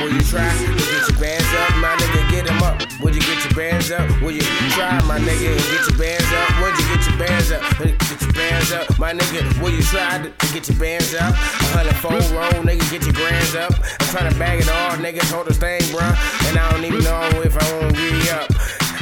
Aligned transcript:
Will 0.00 0.12
you 0.12 0.22
try 0.22 0.48
to 0.48 0.66
get 0.78 1.08
your 1.08 1.18
bands 1.18 1.50
up, 1.60 1.76
my 1.76 1.96
nigga? 1.96 2.30
Get 2.30 2.46
them 2.46 2.62
up. 2.62 2.80
Will 3.02 3.14
you 3.14 3.20
get 3.20 3.44
your 3.44 3.54
bands 3.54 3.90
up? 3.90 4.08
Will 4.22 4.32
you 4.32 4.40
try, 4.72 5.00
my 5.06 5.18
nigga? 5.18 5.52
And 5.52 5.66
get 5.68 5.82
your 5.90 5.98
bands 5.98 6.30
up. 6.32 6.48
Would 6.62 6.78
you 6.78 6.86
get 6.88 7.02
your 7.08 7.18
bands 7.18 7.52
up? 7.52 7.62
Get 7.78 8.22
your 8.22 8.32
bands 8.32 8.72
up, 8.72 8.98
my 8.98 9.12
nigga. 9.12 9.62
Will 9.62 9.70
you 9.70 9.82
try 9.82 10.22
to, 10.22 10.30
get 10.54 10.68
your 10.68 10.78
bands 10.78 11.14
up? 11.14 11.34
Hundred 11.74 11.96
phone 11.96 12.22
roll, 12.32 12.62
nigga. 12.62 12.84
Get 12.90 13.04
your 13.04 13.14
grands 13.14 13.54
up. 13.54 13.72
I'm 13.74 14.06
trying 14.08 14.32
to 14.32 14.38
bag 14.38 14.60
it 14.60 14.68
all, 14.68 14.96
nigga. 14.96 15.22
Hold 15.30 15.46
this 15.46 15.58
thing, 15.58 15.80
bruh. 15.92 16.14
And 16.48 16.58
I 16.58 16.70
don't 16.70 16.84
even 16.84 17.02
know 17.02 17.22
if 17.42 17.56
I 17.58 17.64
won't 17.72 17.96
re 17.98 18.30
up. 18.30 18.48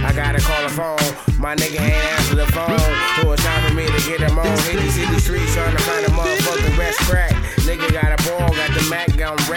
I 0.01 0.13
gotta 0.15 0.41
call 0.41 0.63
the 0.63 0.73
phone. 0.73 1.39
My 1.39 1.55
nigga 1.55 1.81
ain't 1.81 2.05
answer 2.17 2.37
the 2.37 2.47
phone. 2.53 2.81
So 3.21 3.33
it's 3.33 3.45
time 3.45 3.69
for 3.69 3.75
me 3.75 3.85
to 3.87 4.01
get 4.09 4.21
him 4.21 4.39
on. 4.39 4.47
Hit 4.65 4.81
city 4.93 5.19
streets 5.21 5.55
trying 5.55 5.77
to 5.77 5.83
find 5.83 6.07
a 6.07 6.10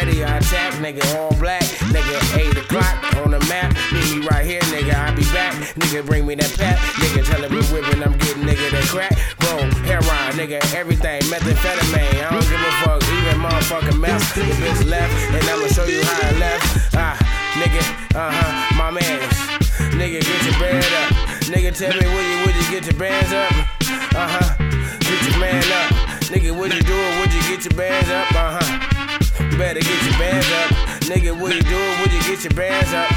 ready. 0.06 0.24
I 0.24 0.38
attack, 0.38 0.74
nigga, 0.76 1.04
all 1.16 1.34
black. 1.40 1.64
Nigga, 1.94 2.18
8 2.38 2.58
o'clock 2.58 2.96
on 3.24 3.32
the 3.32 3.40
map. 3.48 3.76
Meet 3.92 4.20
me 4.20 4.28
right 4.28 4.46
here, 4.46 4.62
nigga, 4.74 4.94
I'll 4.94 5.16
be 5.16 5.24
back. 5.32 5.54
Nigga, 5.76 6.06
bring 6.06 6.26
me 6.26 6.36
that 6.36 6.54
pat. 6.58 6.78
Nigga, 7.00 7.26
tell 7.26 7.44
him 7.44 7.52
we 7.52 7.62
whipping, 7.72 8.04
I'm 8.04 8.18
getting 8.18 8.44
nigga 8.44 8.72
that 8.72 8.86
crack. 8.92 9.16
Bro, 9.40 9.70
heroin, 9.88 10.34
nigga, 10.36 10.60
everything. 10.74 11.22
Methamphetamine, 11.32 12.20
I 12.20 12.30
don't 12.32 12.50
give 12.50 12.60
a 12.60 12.72
fuck. 12.84 13.04
Even 13.04 13.40
motherfucking 13.40 14.00
meth. 14.00 14.38
If 14.38 14.62
it's 14.62 14.86
left, 14.86 15.14
and 15.34 15.44
I'ma 15.50 15.68
show 15.68 15.86
you 15.86 16.02
how 16.04 16.30
it 16.30 16.40
left. 16.40 16.96
Ah, 16.96 17.18
nigga, 17.60 17.84
uh 18.16 18.32
huh, 18.32 18.76
my 18.76 18.92
man. 18.92 19.20
Nigga, 19.96 20.20
get 20.22 20.44
your 20.44 20.60
band 20.60 20.86
up. 21.02 21.12
Nigga, 21.48 21.76
tell 21.76 21.94
me 21.94 22.06
would 22.14 22.26
you 22.26 22.38
would 22.46 22.56
you 22.56 22.72
get 22.72 22.86
your 22.86 23.00
bands 23.00 23.32
up? 23.32 23.52
Uh 24.16 24.28
huh. 24.28 24.56
Get 25.00 25.22
your 25.30 25.40
man 25.40 25.64
up. 25.64 25.92
Nigga, 26.32 26.58
would 26.58 26.74
you 26.74 26.82
do 26.82 26.94
it? 26.94 27.20
Would 27.20 27.34
you 27.34 27.42
get 27.42 27.64
your 27.66 27.78
bands 27.78 28.10
up? 28.10 28.32
Uh 28.32 28.60
huh. 28.60 28.94
Better 29.58 29.82
get. 29.82 30.03
Nigga, 31.14 31.40
would 31.40 31.54
you 31.54 31.62
do 31.62 31.78
it? 31.78 32.00
Would 32.02 32.12
you 32.12 32.22
get 32.24 32.44
your 32.44 32.54
bands 32.54 32.92
up? 32.92 33.12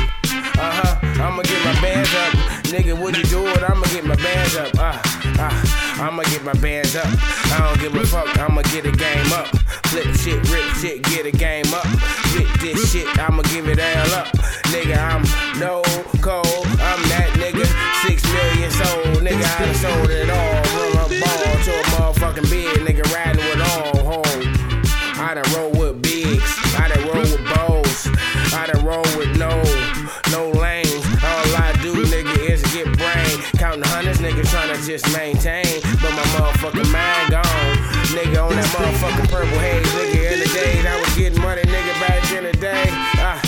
Uh 0.61 0.71
huh. 0.71 1.25
I'ma 1.25 1.41
get 1.41 1.65
my 1.65 1.81
bands 1.81 2.13
up. 2.15 2.33
Nigga, 2.69 2.93
would 2.93 3.17
you 3.17 3.25
do 3.25 3.47
it? 3.47 3.63
I'ma 3.63 3.87
get 3.87 4.05
my 4.05 4.17
bands 4.17 4.55
up. 4.55 4.75
Uh. 4.77 5.01
Uh, 5.39 5.53
I'ma 6.01 6.23
get 6.25 6.45
my 6.45 6.55
bands 6.55 6.97
up. 6.97 7.05
I 7.05 7.61
don't 7.61 7.81
give 7.81 7.95
a 7.95 8.07
fuck. 8.07 8.39
I'ma 8.39 8.63
get 8.73 8.87
a 8.87 8.93
game 8.93 9.33
up. 9.33 9.49
Flip 9.93 10.09
shit, 10.17 10.41
rip 10.49 10.65
shit, 10.81 11.03
get 11.05 11.27
a 11.27 11.31
game 11.31 11.69
up. 11.73 11.85
Get 12.33 12.49
this 12.61 12.93
shit. 12.93 13.07
I'ma 13.19 13.43
give 13.53 13.69
it 13.69 13.81
all 13.81 14.13
up. 14.17 14.29
Nigga, 14.73 14.97
I'm 14.97 15.25
to 34.65 34.77
just 34.87 35.05
maintain. 35.13 35.67
But 36.01 36.13
my 36.17 36.27
motherfucking 36.37 36.91
mind 36.93 37.31
gone. 37.31 37.73
Nigga, 38.17 38.41
on 38.41 38.57
that 38.57 38.69
motherfucking 38.73 39.29
purple 39.29 39.59
haze. 39.59 39.87
Nigga, 39.93 40.33
in 40.33 40.39
the 40.41 40.51
days 40.55 40.85
I 40.87 40.97
was 41.01 41.13
getting 41.17 41.41
money, 41.43 41.63
nigga, 41.63 41.93
back 42.01 42.25
in 42.33 42.45
the 42.45 42.53
day. 42.53 42.87
Ah, 43.21 43.41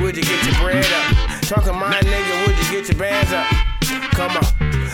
would 0.00 0.16
you 0.16 0.22
get 0.22 0.44
your 0.46 0.54
bread 0.62 0.84
up? 0.84 1.40
Talking 1.42 1.74
my 1.74 1.98
nigga, 2.00 2.46
would 2.46 2.56
you 2.56 2.68
get 2.70 2.88
your 2.88 2.98
bands 2.98 3.32
up? 3.32 3.46
Come 4.14 4.30
on, 4.30 4.46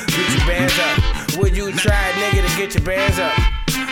get 0.09 0.29
your 0.33 0.47
bands 0.49 0.79
up. 0.79 1.37
Would 1.39 1.57
you 1.57 1.73
try, 1.73 2.13
nigga, 2.17 2.49
to 2.49 2.57
get 2.57 2.75
your 2.75 2.85
bands 2.85 3.19
up? 3.19 3.35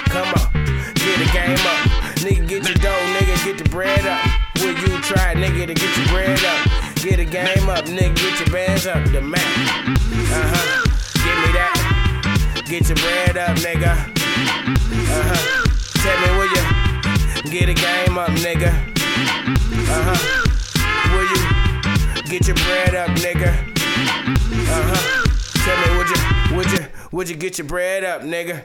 Come 0.08 0.28
on, 0.28 0.48
get 0.94 1.18
the 1.20 1.28
game 1.32 1.60
up. 1.60 2.08
Nigga, 2.24 2.48
get 2.48 2.68
your 2.68 2.78
dough, 2.80 3.04
nigga, 3.14 3.44
get 3.44 3.58
the 3.58 3.68
bread 3.68 4.06
up. 4.06 4.24
Would 4.60 4.78
you 4.80 5.00
try, 5.02 5.34
nigga, 5.34 5.66
to 5.66 5.74
get 5.74 5.96
your 5.96 6.08
bread 6.08 6.42
up? 6.44 6.94
Get 6.96 7.18
the 7.18 7.24
game 7.24 7.68
up, 7.68 7.84
nigga, 7.84 8.16
get 8.16 8.40
your 8.40 8.50
bands 8.50 8.86
up. 8.86 9.04
The 9.12 9.20
Mac, 9.20 9.44
up, 18.18 18.30
nigga? 18.30 18.68
Uh 19.88 20.02
huh. 20.08 20.18
Will 21.14 21.26
you 21.30 22.22
get 22.28 22.46
your 22.46 22.56
bread 22.56 22.94
up, 22.94 23.10
nigga? 23.10 23.48
Uh 24.68 24.82
huh. 24.90 25.18
Tell 25.64 25.76
me, 25.82 25.98
would 25.98 26.10
you, 26.10 26.56
would 26.56 26.72
you, 26.72 26.86
would 27.12 27.28
you 27.28 27.36
get 27.36 27.58
your 27.58 27.66
bread 27.66 28.04
up, 28.04 28.22
nigga? 28.22 28.64